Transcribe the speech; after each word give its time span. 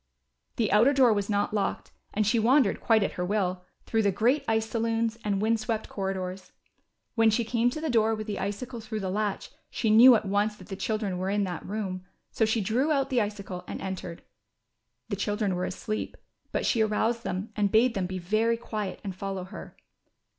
The 0.55 0.71
outer 0.71 0.93
door 0.93 1.13
was 1.13 1.29
not 1.29 1.53
locked 1.53 1.91
and 2.11 2.25
she 2.25 2.39
wandered 2.39 2.81
quite 2.81 3.03
at 3.03 3.11
her 3.11 3.23
will, 3.23 3.63
through 3.85 4.01
the 4.01 4.11
great 4.11 4.43
ice 4.47 4.67
saloons, 4.67 5.19
and 5.23 5.39
wind 5.39 5.59
swept 5.59 5.89
corridors. 5.89 6.53
When 7.13 7.29
she 7.29 7.43
came 7.45 7.69
to 7.69 7.79
the 7.79 7.87
door 7.91 8.15
with 8.15 8.25
the 8.25 8.39
icicle 8.39 8.79
through 8.81 9.01
the 9.01 9.11
latch, 9.11 9.51
she 9.69 9.91
knew 9.91 10.15
at 10.15 10.25
once 10.25 10.55
that 10.55 10.69
the 10.69 10.75
children 10.75 11.19
were 11.19 11.29
in 11.29 11.43
that 11.43 11.63
room, 11.63 12.03
so 12.31 12.45
she 12.45 12.61
drew 12.61 12.91
out 12.91 13.11
the 13.11 13.21
icicle 13.21 13.63
and 13.67 13.79
entered. 13.79 14.23
The 15.09 15.15
children 15.15 15.53
were 15.53 15.65
asleep, 15.65 16.17
but 16.51 16.65
she 16.65 16.81
aroused 16.81 17.23
them, 17.23 17.51
and 17.55 17.71
bade 17.71 17.93
them 17.93 18.07
be 18.07 18.17
very 18.17 18.57
quiet 18.57 19.01
and 19.03 19.15
follow 19.15 19.43
her. 19.43 19.77